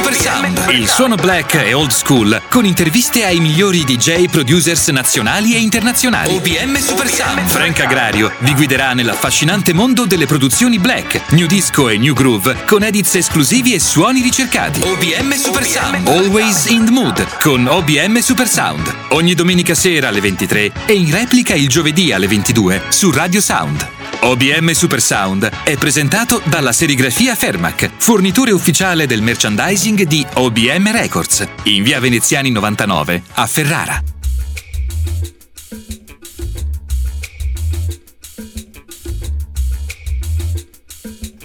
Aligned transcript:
Super 0.00 0.16
Sound. 0.16 0.64
Il 0.70 0.88
suono 0.88 1.14
black 1.14 1.56
e 1.56 1.74
old 1.74 1.90
school 1.90 2.40
con 2.48 2.64
interviste 2.64 3.26
ai 3.26 3.38
migliori 3.38 3.84
DJ 3.84 4.30
producers 4.30 4.88
nazionali 4.88 5.54
e 5.54 5.58
internazionali. 5.58 6.34
OBM 6.34 6.78
Super 6.78 7.06
Sound. 7.06 7.46
Frank 7.46 7.80
Agrario 7.80 8.32
vi 8.38 8.54
guiderà 8.54 8.94
nell'affascinante 8.94 9.74
mondo 9.74 10.06
delle 10.06 10.24
produzioni 10.24 10.78
black, 10.78 11.32
new 11.32 11.46
disco 11.46 11.90
e 11.90 11.98
new 11.98 12.14
groove 12.14 12.64
con 12.64 12.82
edits 12.82 13.16
esclusivi 13.16 13.74
e 13.74 13.78
suoni 13.78 14.22
ricercati. 14.22 14.80
OBM 14.80 15.34
Super 15.34 15.66
Sound. 15.66 16.08
Always 16.08 16.70
in 16.70 16.86
the 16.86 16.90
mood 16.90 17.36
con 17.38 17.66
OBM 17.66 18.20
Super 18.20 18.48
Sound. 18.48 18.90
Ogni 19.10 19.34
domenica 19.34 19.74
sera 19.74 20.08
alle 20.08 20.22
23 20.22 20.72
e 20.86 20.94
in 20.94 21.10
replica 21.10 21.54
il 21.54 21.68
giovedì 21.68 22.10
alle 22.10 22.26
22 22.26 22.84
su 22.88 23.10
Radio 23.10 23.42
Sound. 23.42 23.99
OBM 24.22 24.72
Super 24.72 25.00
Sound 25.00 25.50
è 25.64 25.78
presentato 25.78 26.42
dalla 26.44 26.72
serigrafia 26.72 27.34
Fermac, 27.34 27.90
fornitore 27.96 28.50
ufficiale 28.50 29.06
del 29.06 29.22
merchandising 29.22 30.02
di 30.02 30.24
OBM 30.34 30.92
Records, 30.92 31.48
in 31.64 31.82
via 31.82 31.98
Veneziani 32.00 32.50
99 32.50 33.22
a 33.32 33.46
Ferrara. 33.46 34.02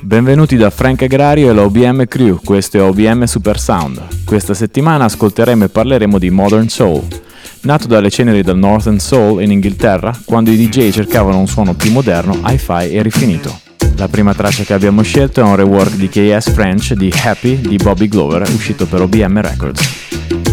Benvenuti 0.02 0.58
da 0.58 0.70
Frank 0.70 1.02
Agrario 1.04 1.50
e 1.50 1.54
l'OBM 1.54 2.06
Crew, 2.08 2.42
questo 2.44 2.78
è 2.78 2.82
OBM 2.82 3.24
Super 3.24 3.58
Sound. 3.58 4.26
Questa 4.26 4.54
settimana 4.54 5.06
ascolteremo 5.06 5.64
e 5.64 5.70
parleremo 5.70 6.20
di 6.20 6.30
Modern 6.30 6.68
Soul. 6.68 7.24
Nato 7.66 7.88
dalle 7.88 8.12
ceneri 8.12 8.44
del 8.44 8.58
Northern 8.58 9.00
Soul 9.00 9.42
in 9.42 9.50
Inghilterra, 9.50 10.16
quando 10.24 10.52
i 10.52 10.56
DJ 10.56 10.92
cercavano 10.92 11.40
un 11.40 11.48
suono 11.48 11.74
più 11.74 11.92
moderno, 11.92 12.40
hi-fi 12.46 12.92
e 12.92 13.02
rifinito. 13.02 13.60
La 13.96 14.08
prima 14.08 14.36
traccia 14.36 14.62
che 14.62 14.74
abbiamo 14.74 15.02
scelto 15.02 15.40
è 15.40 15.44
un 15.44 15.56
rework 15.56 15.96
di 15.96 16.08
KS 16.08 16.52
French 16.52 16.94
di 16.94 17.12
Happy 17.24 17.60
di 17.60 17.78
Bobby 17.78 18.08
Glover, 18.08 18.44
uscito 18.44 18.86
per 18.86 19.02
OBM 19.02 19.42
Records. 19.42 20.45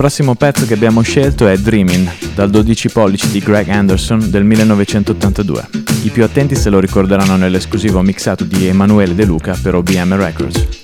Prossimo 0.00 0.34
pezzo 0.34 0.64
che 0.64 0.72
abbiamo 0.72 1.02
scelto 1.02 1.46
è 1.46 1.58
Dreamin', 1.58 2.10
dal 2.34 2.48
12 2.48 2.88
pollici 2.88 3.28
di 3.28 3.38
Greg 3.38 3.68
Anderson 3.68 4.30
del 4.30 4.44
1982. 4.44 5.68
I 6.04 6.08
più 6.08 6.24
attenti 6.24 6.56
se 6.56 6.70
lo 6.70 6.80
ricorderanno 6.80 7.36
nell'esclusivo 7.36 8.00
mixato 8.00 8.44
di 8.44 8.66
Emanuele 8.66 9.14
De 9.14 9.26
Luca 9.26 9.54
per 9.62 9.74
OBM 9.74 10.16
Records. 10.16 10.79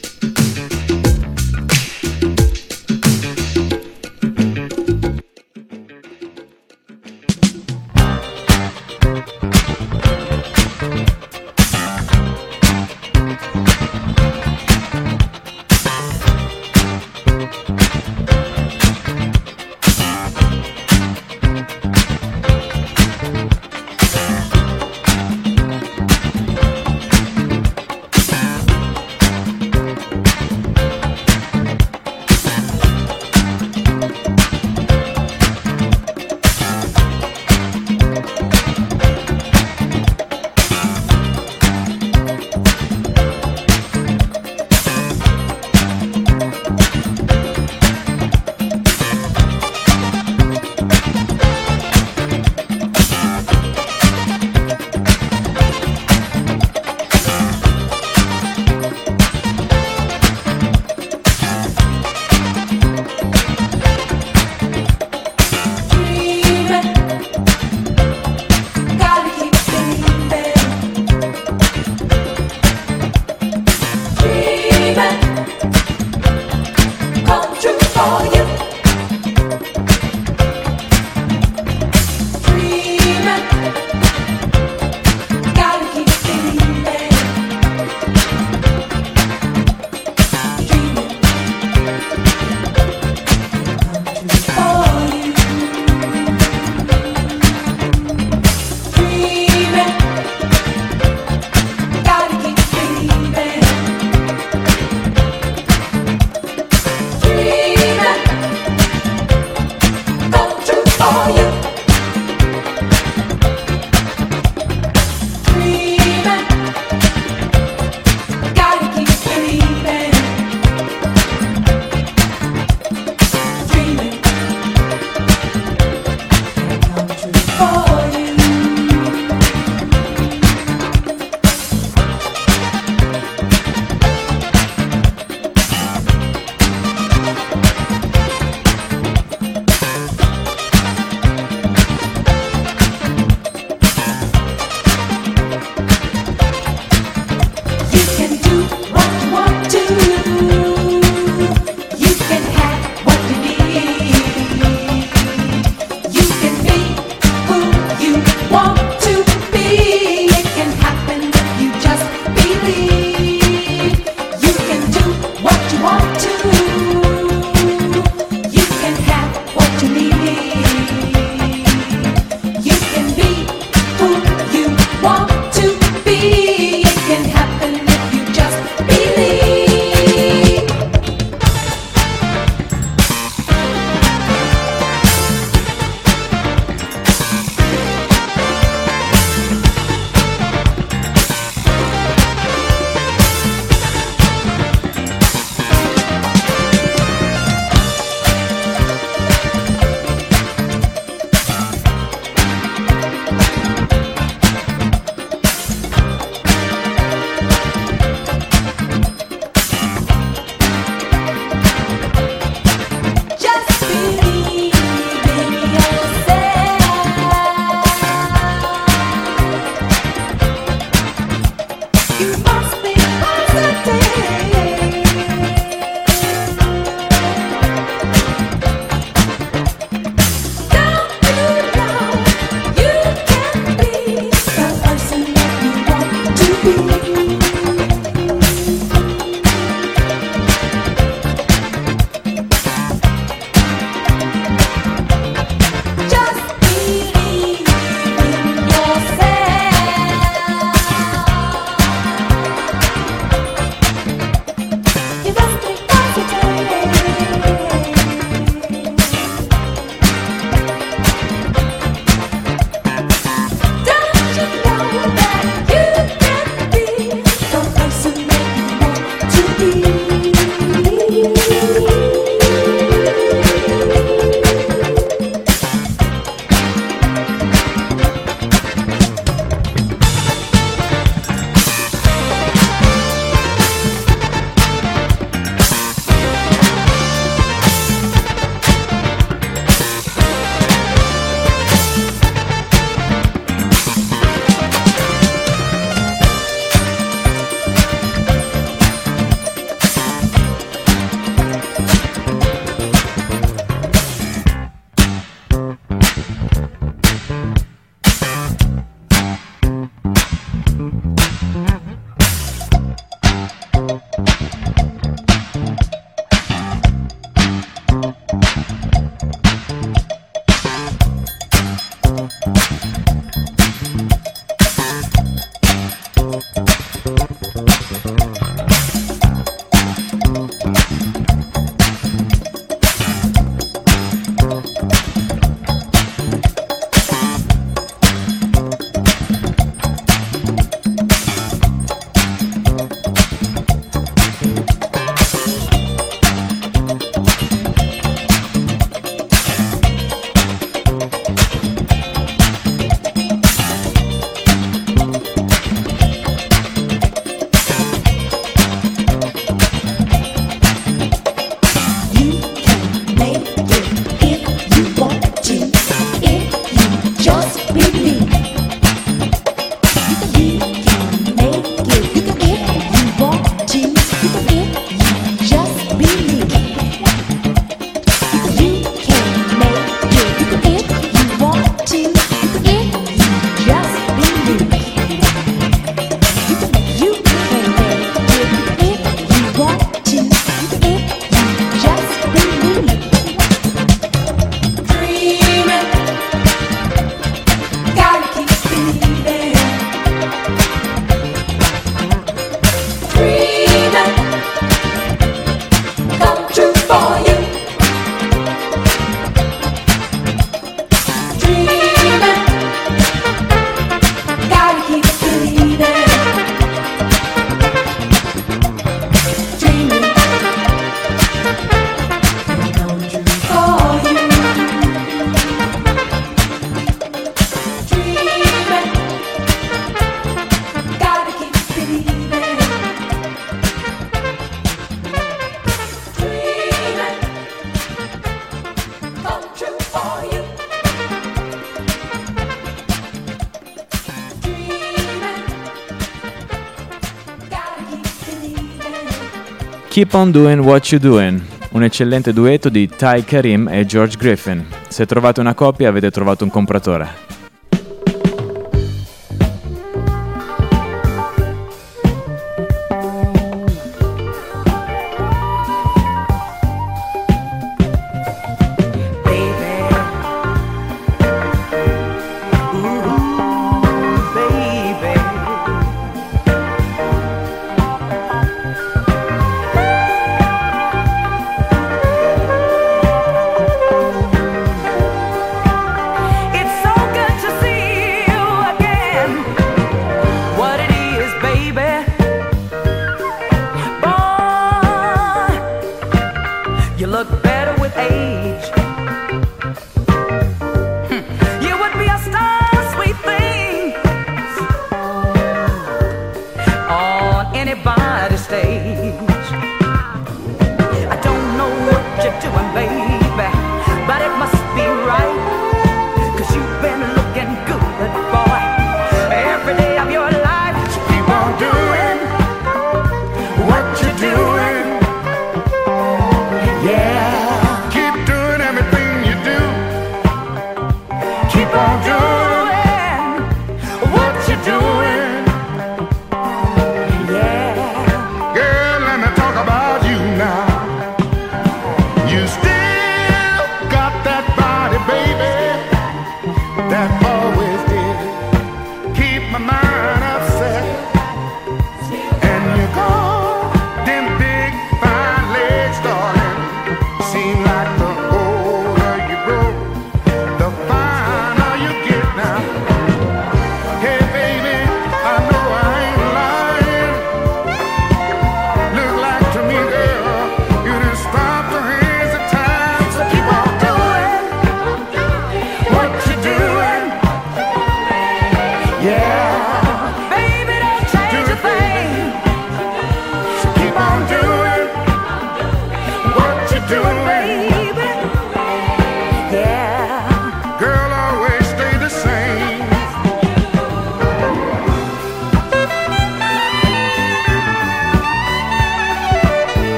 Keep 449.97 450.13
on 450.13 450.31
doing 450.31 450.63
what 450.63 450.91
you're 450.91 451.03
doing, 451.03 451.41
un 451.71 451.83
eccellente 451.83 452.35
duetto 452.35 452.69
di 452.69 452.87
Ty 452.87 453.25
Karim 453.25 453.67
e 453.67 453.87
George 453.87 454.19
Griffin. 454.19 454.63
Se 454.89 455.07
trovate 455.07 455.41
una 455.41 455.55
copia 455.55 455.89
avete 455.89 456.11
trovato 456.11 456.45
un 456.45 456.51
compratore. 456.51 457.26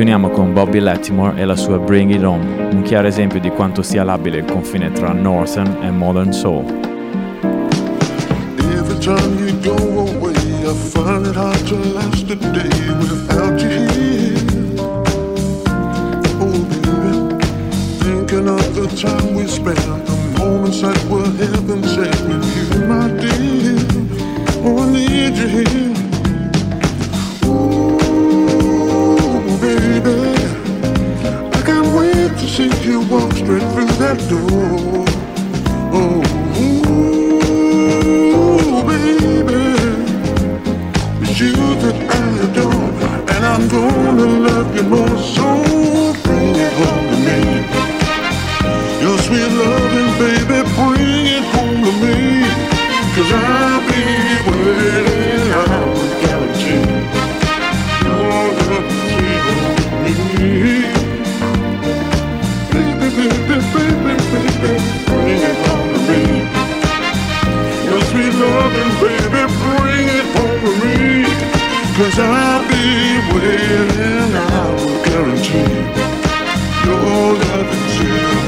Continuiamo 0.00 0.30
con 0.30 0.54
Bobby 0.54 0.78
Latimore 0.78 1.38
e 1.42 1.44
la 1.44 1.54
sua 1.54 1.76
Bring 1.76 2.10
It 2.10 2.22
Home, 2.22 2.70
un 2.72 2.80
chiaro 2.80 3.06
esempio 3.06 3.38
di 3.38 3.50
quanto 3.50 3.82
sia 3.82 4.02
labile 4.02 4.38
il 4.38 4.46
confine 4.46 4.90
tra 4.92 5.12
Northern 5.12 5.76
e 5.82 5.90
Modern 5.90 6.32
Soul. 6.32 6.64
Every 8.72 8.98
time 8.98 9.36
you 9.46 9.54
go 9.60 9.76
away, 10.08 10.32
I 10.64 10.72
find 10.72 11.26
it 11.26 11.36
hard 11.36 11.62
to 11.66 11.76
last 11.92 12.30
a 12.30 12.34
day 12.34 12.70
without 12.98 13.60
you 13.60 13.68
here. 13.68 14.40
Oh 16.40 16.64
baby, 16.80 17.44
thinking 17.98 18.48
of 18.48 18.72
the 18.72 18.88
time 18.96 19.34
we 19.34 19.46
spent, 19.46 19.76
the 20.06 20.38
moments 20.38 20.80
that 20.80 20.96
were 21.10 21.30
heaven 21.36 21.84
sent 21.84 22.18
with 22.26 22.42
you, 22.56 22.86
my 22.86 23.06
dear. 23.20 23.76
Oh, 24.64 24.78
I 24.78 24.90
need 24.92 25.36
you 25.36 25.46
here. 25.46 25.89
See 32.68 32.90
you 32.90 33.00
walk 33.08 33.32
straight 33.32 33.62
through 33.72 33.92
that 34.02 34.18
door. 34.28 35.04
Oh, 35.92 36.22
ooh, 36.60 37.40
baby, 38.86 39.62
it's 41.22 41.40
you 41.40 41.54
that 41.82 41.96
I 42.10 42.26
adore, 42.46 42.90
and 43.34 43.42
I'm 43.52 43.64
gonna 43.68 44.28
love 44.48 44.68
you 44.76 44.82
more. 44.82 45.16
So 45.34 45.46
bring 46.24 46.54
it 46.66 46.72
home 46.80 47.06
to 47.10 47.16
me. 47.26 47.40
Your 49.02 49.18
sweet 49.18 49.52
loving, 49.60 50.12
baby, 50.20 50.58
bring 50.76 51.26
it 51.36 51.44
home 51.54 51.80
to 51.86 51.92
me. 52.02 52.16
Cause 53.14 53.32
I'll 53.32 53.80
be 53.88 54.02
waiting, 54.46 55.52
I 55.52 55.89
Cause 72.00 72.18
I'll 72.18 72.66
be 72.66 73.18
waiting, 73.34 74.34
I 74.34 74.74
will 74.74 75.04
guarantee 75.04 75.68
your 76.86 77.34
love 77.34 77.68
is 77.74 78.39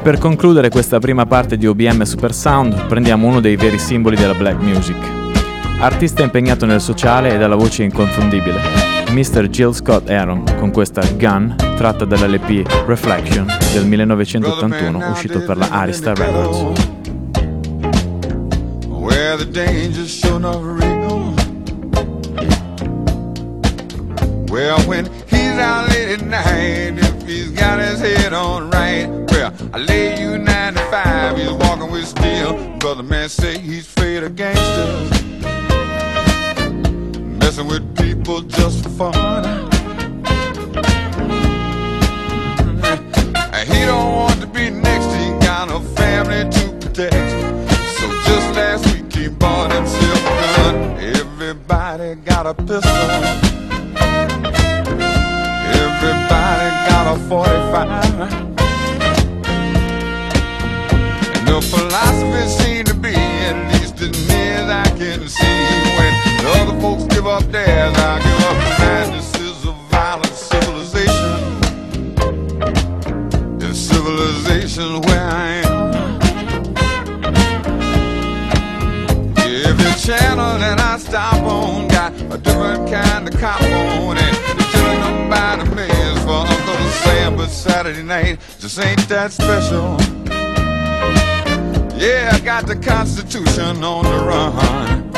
per 0.00 0.18
concludere 0.18 0.70
questa 0.70 0.98
prima 0.98 1.26
parte 1.26 1.56
di 1.56 1.66
OBM 1.66 2.02
Super 2.02 2.34
Sound 2.34 2.86
prendiamo 2.86 3.26
uno 3.28 3.40
dei 3.40 3.54
veri 3.54 3.78
simboli 3.78 4.16
della 4.16 4.34
black 4.34 4.60
music. 4.60 4.96
Artista 5.78 6.22
impegnato 6.22 6.66
nel 6.66 6.80
sociale 6.80 7.34
e 7.34 7.38
dalla 7.38 7.54
voce 7.54 7.82
inconfondibile, 7.82 8.58
Mr. 9.10 9.48
Jill 9.48 9.72
Scott 9.72 10.08
Aaron 10.10 10.42
con 10.58 10.72
questa 10.72 11.02
Gun 11.16 11.54
tratta 11.76 12.04
dall'LP 12.04 12.86
Reflection 12.86 13.46
del 13.72 13.86
1981 13.86 15.10
uscito 15.10 15.40
per 15.44 15.58
la 15.58 15.68
Arista 15.68 16.14
Records. 16.14 16.92
Well, 24.50 24.78
when 24.86 25.10
he's 25.26 25.58
out 25.58 25.88
late 25.88 26.14
at 26.14 26.22
night, 26.22 26.96
if 26.96 27.26
he's 27.26 27.50
got 27.50 27.80
his 27.80 28.00
head 28.00 28.32
on 28.32 28.70
right. 28.70 29.23
I 29.44 29.76
lay 29.76 30.18
you 30.18 30.38
95, 30.38 31.36
he's 31.36 31.50
walking 31.50 31.90
with 31.90 32.06
steel. 32.06 32.78
Brother 32.78 33.02
man 33.02 33.28
say 33.28 33.58
he's 33.58 33.86
afraid 33.86 34.22
of 34.22 34.36
gangsters. 34.36 35.10
Messing 37.40 37.66
with 37.66 37.94
people 37.94 38.40
just 38.40 38.84
for 38.84 39.12
fun. 39.12 39.44
And 43.52 43.68
he 43.68 43.84
don't 43.84 44.14
want 44.14 44.40
to 44.40 44.46
be 44.46 44.70
next, 44.70 45.12
he 45.14 45.30
got 45.46 45.70
a 45.70 45.78
family 45.94 46.48
to 46.50 46.72
protect. 46.80 47.12
So 47.98 48.08
just 48.24 48.56
last 48.56 48.86
week 48.94 49.12
he 49.12 49.28
bought 49.28 49.70
himself 49.72 50.20
a 50.20 50.56
gun. 50.56 50.76
Everybody 51.00 52.14
got 52.14 52.46
a 52.46 52.54
pistol. 52.54 53.10
Everybody 55.82 56.70
got 56.88 57.14
a 57.14 57.20
45. 57.28 58.53
The 61.54 61.60
philosophy 61.60 62.48
seems 62.48 62.90
to 62.90 62.96
be, 62.96 63.14
at 63.14 63.72
least 63.74 64.00
as 64.00 64.28
near 64.28 64.54
as 64.54 64.68
I 64.68 64.88
can 64.98 65.28
see, 65.28 65.46
when 65.96 66.12
the 66.42 66.48
other 66.58 66.80
folks 66.80 67.04
give 67.14 67.28
up 67.28 67.44
theirs, 67.44 67.94
I 67.96 68.18
give 68.18 68.42
up 68.50 68.56
mine. 68.80 69.12
This 69.12 69.30
is 69.36 69.64
a 69.64 69.72
violent 69.88 70.34
civilization. 70.34 71.60
The 73.60 73.72
civilization 73.72 75.00
where 75.02 75.28
I 75.30 75.62
am. 75.62 76.18
Every 79.38 79.94
channel 80.00 80.58
that 80.58 80.80
I 80.80 80.98
stop 80.98 81.40
on 81.44 81.86
got 81.86 82.12
a 82.34 82.36
different 82.36 82.90
kind 82.90 83.28
of 83.28 83.40
cop 83.40 83.62
on, 83.62 84.18
and 84.18 84.36
they're 84.58 84.70
killing 84.72 85.00
them 85.02 85.30
by 85.30 85.54
the 85.62 85.72
millions 85.72 86.18
for 86.24 86.30
Uncle 86.32 86.90
Sam. 87.04 87.36
But 87.36 87.50
Saturday 87.50 88.02
night 88.02 88.40
just 88.58 88.76
ain't 88.80 89.08
that 89.08 89.30
special. 89.30 90.23
Yeah, 91.96 92.30
I 92.32 92.40
got 92.40 92.66
the 92.66 92.74
Constitution 92.74 93.84
on 93.84 94.04
the 94.04 94.24
run. 94.26 95.12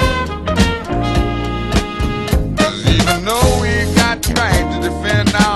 Cause 2.57 2.87
even 2.87 3.25
though 3.25 3.61
we 3.63 3.93
got 3.95 4.27
right 4.39 4.67
to 4.73 4.89
defend 4.89 5.35
our 5.35 5.56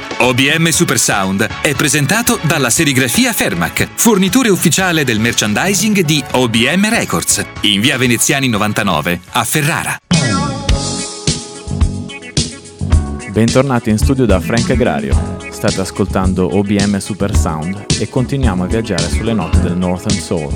OBM 0.21 0.69
Super 0.69 0.99
Sound 0.99 1.47
è 1.63 1.73
presentato 1.73 2.39
dalla 2.43 2.69
serigrafia 2.69 3.33
Fermac, 3.33 3.87
fornitore 3.95 4.49
ufficiale 4.49 5.03
del 5.03 5.19
merchandising 5.19 6.01
di 6.01 6.23
OBM 6.33 6.89
Records, 6.89 7.43
in 7.61 7.81
via 7.81 7.97
Veneziani 7.97 8.47
99 8.47 9.19
a 9.31 9.43
Ferrara. 9.43 9.97
Bentornati 13.31 13.89
in 13.89 13.97
studio 13.97 14.27
da 14.27 14.39
Frank 14.39 14.69
Agrario. 14.69 15.39
State 15.49 15.81
ascoltando 15.81 16.55
OBM 16.55 16.99
Super 16.99 17.35
Sound 17.35 17.85
e 17.99 18.07
continuiamo 18.07 18.63
a 18.63 18.67
viaggiare 18.67 19.09
sulle 19.09 19.33
note 19.33 19.59
del 19.59 19.75
Northern 19.75 20.19
Soul. 20.19 20.53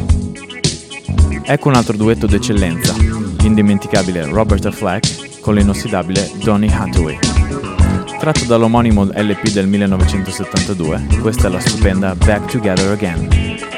Ecco 1.44 1.70
un 1.70 1.74
altro 1.74 1.98
duetto 1.98 2.28
d'eccellenza, 2.28 2.94
l'indimenticabile 3.40 4.26
Robert 4.26 4.70
Flack 4.70 5.40
con 5.40 5.56
l'inossidabile 5.56 6.30
Donny 6.36 6.70
Hathaway. 6.72 7.18
Tratto 8.20 8.46
dall'omonimo 8.46 9.04
LP 9.04 9.52
del 9.52 9.68
1972, 9.68 11.20
questa 11.22 11.48
è 11.48 11.52
la 11.52 11.60
stupenda 11.60 12.16
Back 12.16 12.52
Together 12.52 12.92
Again. 12.92 13.75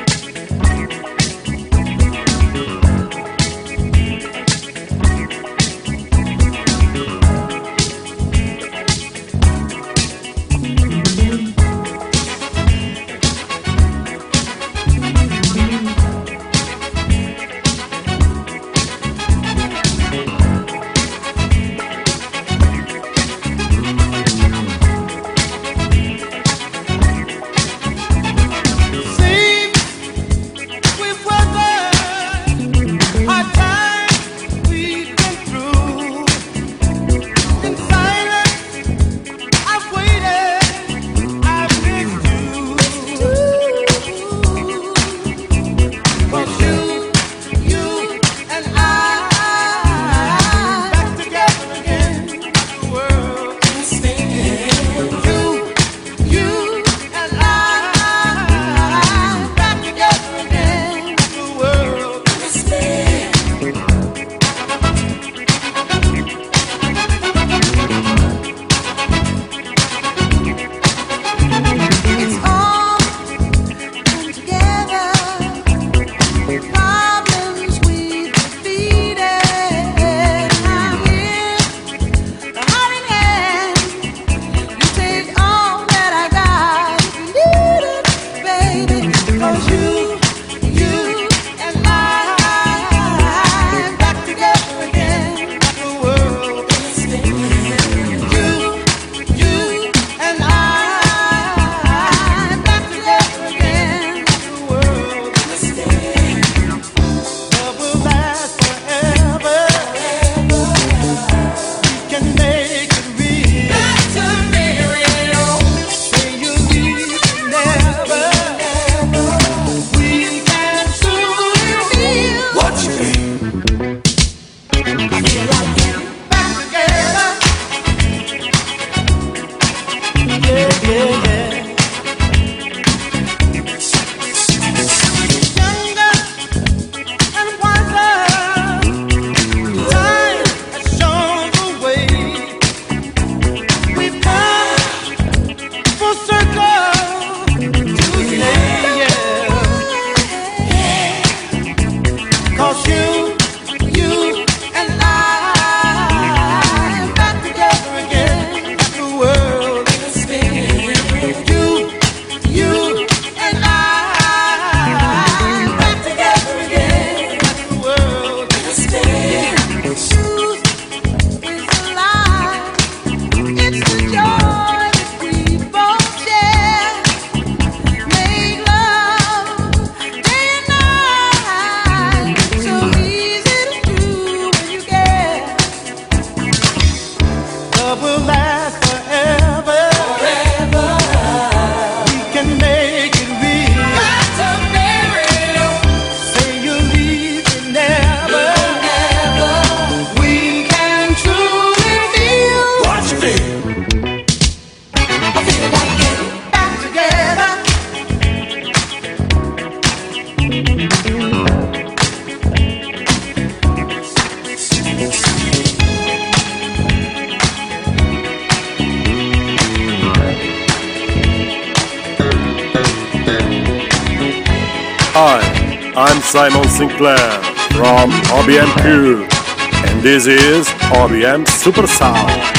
Is 231.17 231.23
OBM 231.23 231.47
Super 231.47 231.88
Sound. 231.88 232.57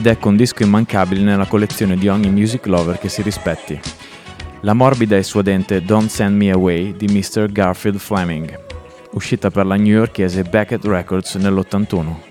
ed 0.00 0.06
è 0.06 0.16
un 0.22 0.34
disco 0.34 0.62
immancabile 0.62 1.20
nella 1.20 1.44
collezione 1.44 1.94
di 1.94 2.08
ogni 2.08 2.30
music 2.30 2.64
lover 2.64 2.98
che 2.98 3.10
si 3.10 3.20
rispetti. 3.20 3.78
La 4.62 4.72
morbida 4.72 5.14
e 5.18 5.22
suadente 5.22 5.82
Don't 5.82 6.08
Send 6.08 6.36
Me 6.36 6.50
Away 6.50 6.96
di 6.96 7.06
Mr. 7.06 7.52
Garfield 7.52 7.98
Fleming, 7.98 8.58
uscita 9.12 9.50
per 9.50 9.66
la 9.66 9.76
newyorkese 9.76 10.44
Beckett 10.44 10.86
Records 10.86 11.34
nell'81. 11.34 12.29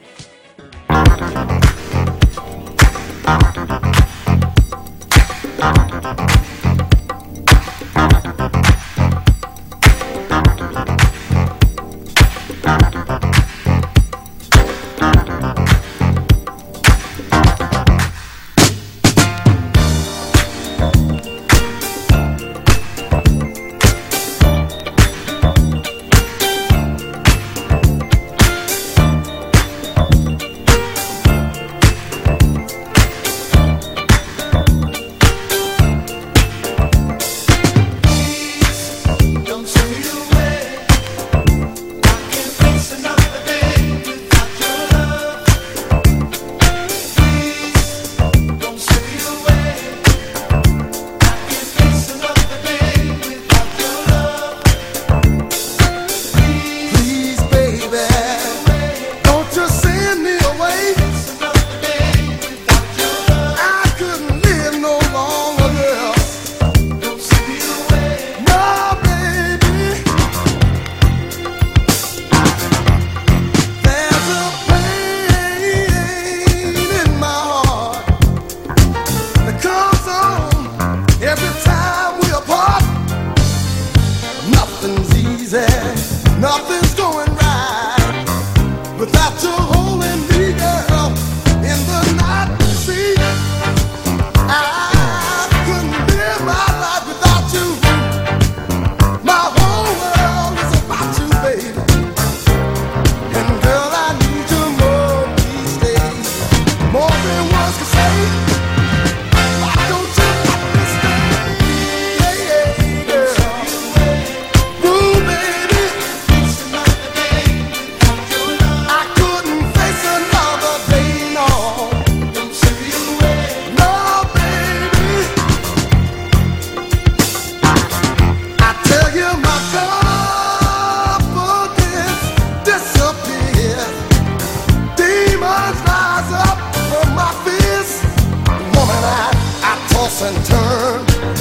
and 140.22 140.46
turn 140.46 141.00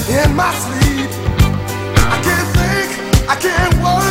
in 0.08 0.36
my 0.36 0.54
sleep. 0.54 1.10
I 2.14 2.20
can't 2.22 2.48
think, 2.56 3.28
I 3.28 3.34
can't 3.34 3.74
work. 3.82 4.07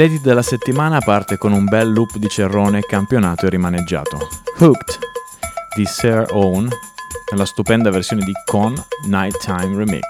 L'edit 0.00 0.22
della 0.22 0.40
settimana 0.40 0.98
parte 1.00 1.36
con 1.36 1.52
un 1.52 1.66
bel 1.66 1.92
loop 1.92 2.16
di 2.16 2.26
Cerrone 2.26 2.80
campionato 2.80 3.44
e 3.44 3.50
rimaneggiato. 3.50 4.16
Hooked 4.56 4.98
di 5.76 5.84
Sir 5.84 6.24
Owen 6.30 6.70
nella 7.30 7.44
stupenda 7.44 7.90
versione 7.90 8.24
di 8.24 8.32
Con 8.46 8.72
Nighttime 9.04 9.76
Remix. 9.76 10.09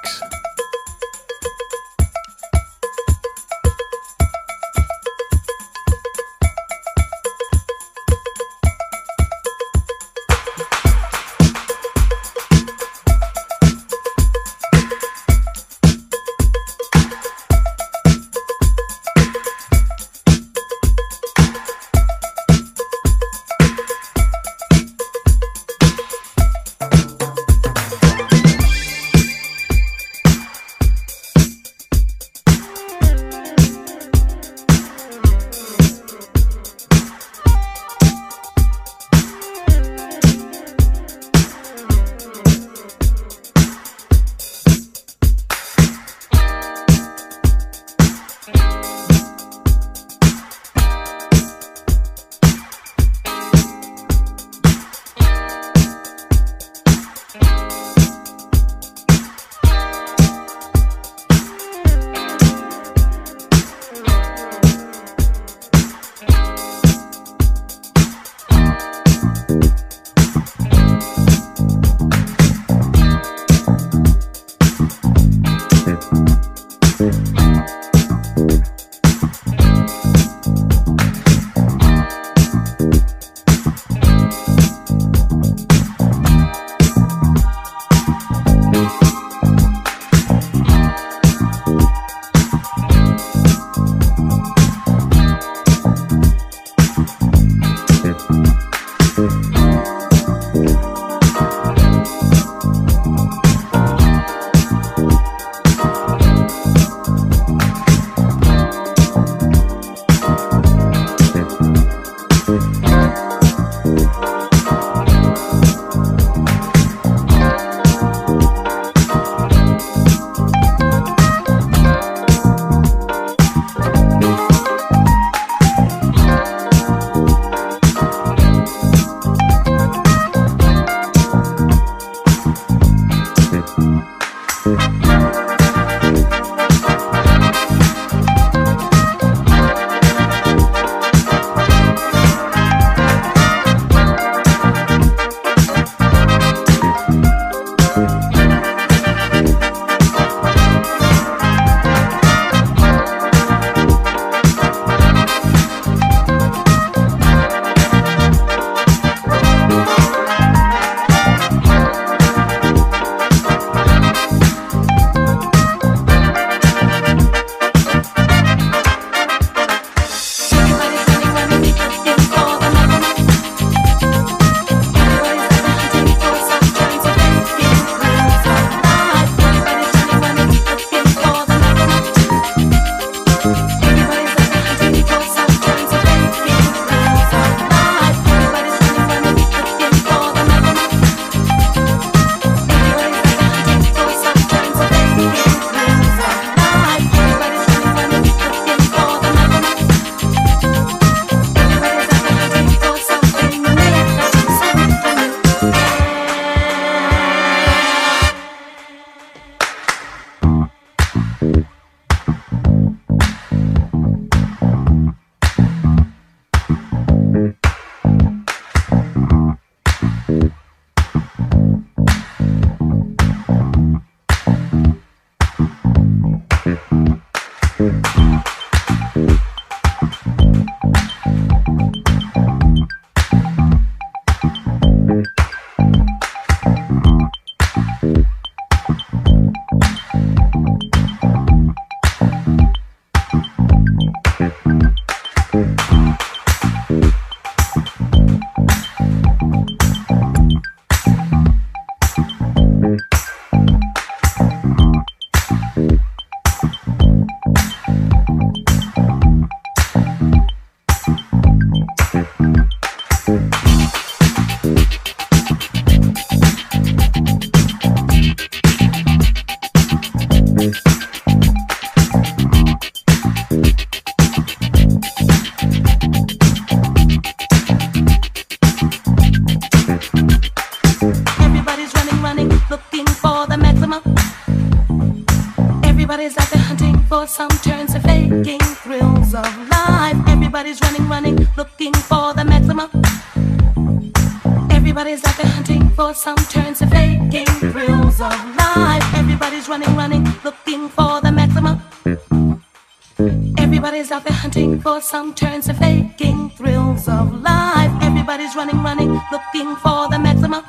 For 304.91 305.01
some 305.01 305.33
turns 305.33 305.69
and 305.69 305.79
faking 305.79 306.51
thrills 306.59 307.07
of 307.07 307.27
life. 307.43 307.93
Everybody's 308.03 308.57
running, 308.57 308.83
running, 308.83 309.13
looking 309.31 309.77
for 309.77 310.09
the 310.11 310.19
maximum. 310.19 310.65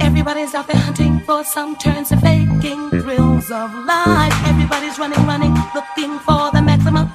Everybody's 0.00 0.54
out 0.54 0.68
there 0.68 0.80
hunting 0.80 1.18
for 1.26 1.42
some 1.42 1.74
turns 1.74 2.12
and 2.12 2.22
faking 2.22 2.90
thrills 3.02 3.50
of 3.50 3.74
life. 3.84 4.36
Everybody's 4.46 4.96
running, 4.96 5.26
running, 5.26 5.54
looking 5.74 6.20
for 6.20 6.52
the 6.54 6.62
maximum. 6.62 7.10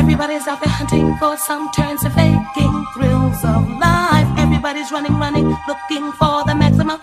Everybody's 0.00 0.46
out 0.48 0.60
there 0.62 0.74
hunting 0.80 1.14
for 1.18 1.36
some 1.36 1.70
turns 1.72 2.02
and 2.04 2.14
faking 2.14 2.74
thrills 2.94 3.44
of 3.44 3.68
life. 3.86 4.28
Everybody's 4.38 4.90
running, 4.90 5.18
running, 5.18 5.48
looking 5.68 6.10
for 6.12 6.42
the 6.48 6.54
maximum. 6.54 6.98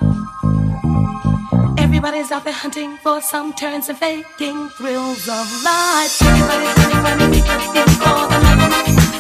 Everybody's 2.00 2.32
out 2.32 2.46
there 2.46 2.54
hunting 2.54 2.96
for 2.96 3.20
some 3.20 3.52
turns 3.52 3.90
and 3.90 3.98
faking 3.98 4.70
thrills 4.70 5.28
of 5.28 5.64
life. 5.66 6.22
Everybody's 6.22 6.78
running, 6.78 7.04
running, 7.04 7.32
looking 7.44 7.92
for 8.00 8.24
the 8.32 8.40
maximum. 8.40 9.20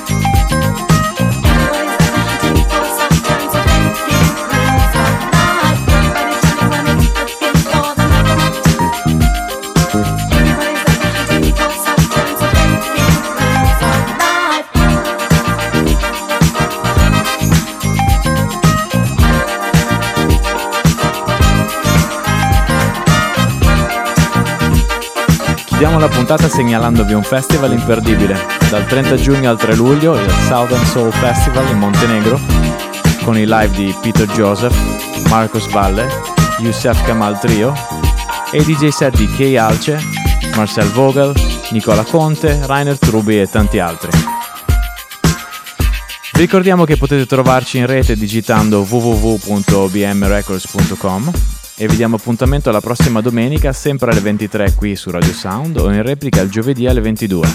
Everybody's 1.43 1.98
Chiudiamo 25.79 26.05
la 26.05 26.13
puntata 26.13 26.49
segnalandovi 26.49 27.13
un 27.13 27.23
festival 27.23 27.71
imperdibile. 27.71 28.37
Dal 28.69 28.85
30 28.85 29.15
giugno 29.15 29.49
al 29.49 29.57
3 29.57 29.75
luglio 29.75 30.19
il 30.19 30.29
Southern 30.45 30.85
Soul 30.85 31.13
Festival 31.13 31.69
in 31.69 31.77
Montenegro 31.77 32.37
con 33.23 33.37
i 33.37 33.45
live 33.45 33.69
di 33.69 33.95
Peter 34.01 34.27
Joseph, 34.27 34.75
Marcos 35.29 35.69
Valle, 35.69 36.05
Youssef 36.57 37.01
Kamal 37.05 37.39
Trio 37.39 37.73
e 38.51 38.57
i 38.57 38.65
DJ 38.65 38.89
set 38.89 39.15
di 39.15 39.25
Kay 39.37 39.55
Alce, 39.55 39.97
Marcel 40.53 40.91
Vogel, 40.91 41.33
Nicola 41.69 42.03
Conte, 42.03 42.59
Rainer 42.65 42.99
Trubi 42.99 43.39
e 43.39 43.49
tanti 43.49 43.79
altri. 43.79 44.09
Ricordiamo 46.33 46.83
che 46.83 46.97
potete 46.97 47.25
trovarci 47.25 47.77
in 47.77 47.85
rete 47.85 48.17
digitando 48.17 48.81
www.obmrecords.com 48.81 51.58
e 51.81 51.87
vi 51.87 51.95
diamo 51.95 52.17
appuntamento 52.17 52.67
alla 52.67 52.81
prossima 52.81 53.21
domenica 53.21 53.71
sempre 53.71 54.11
alle 54.11 54.19
23 54.19 54.73
qui 54.73 54.97
su 54.97 55.11
Radio 55.11 55.31
Sound 55.31 55.77
o 55.77 55.89
in 55.89 56.03
replica 56.03 56.41
il 56.41 56.49
giovedì 56.49 56.87
alle 56.87 56.99
22. 56.99 57.47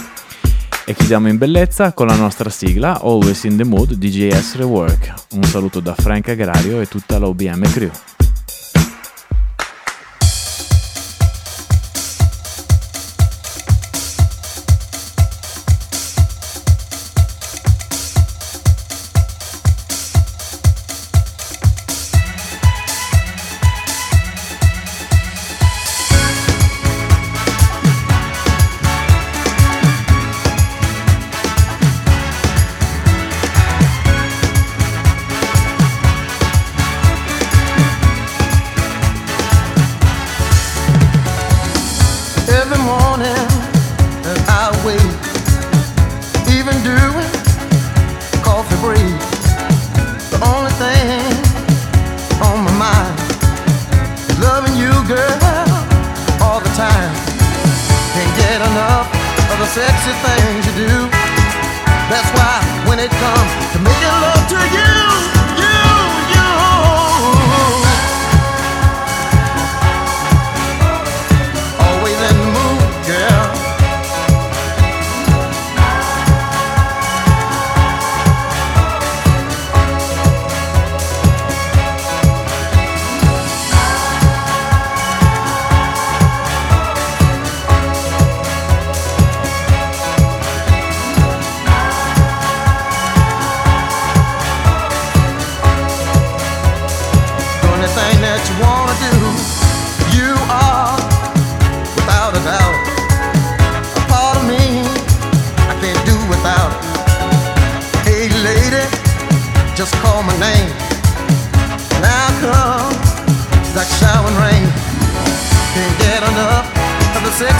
E 0.87 0.95
chiudiamo 0.95 1.29
in 1.29 1.37
bellezza 1.37 1.93
con 1.93 2.07
la 2.07 2.14
nostra 2.14 2.49
sigla 2.49 3.03
Always 3.03 3.45
in 3.45 3.59
the 3.59 3.64
Mood 3.64 3.93
DJS 3.93 4.57
Rework. 4.57 5.12
Un 5.33 5.43
saluto 5.43 5.81
da 5.81 5.95
Frank 5.95 6.31
Agrario 6.31 6.81
e 6.81 6.87
tutta 6.87 7.18
la 7.18 7.27
OBM 7.27 7.70
Crew. 7.70 7.91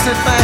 Of 0.07 0.44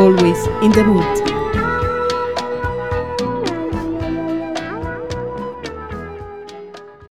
always 0.00 0.46
in 0.62 0.72
the 0.72 0.82
mood. 0.82 1.29